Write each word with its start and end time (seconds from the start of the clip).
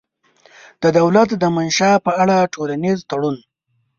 د 0.81 0.83
دولت 0.99 1.29
د 1.37 1.43
منشا 1.55 1.91
په 2.05 2.11
اړه 2.21 2.49
ټولنیز 2.53 2.99
تړون 3.09 3.37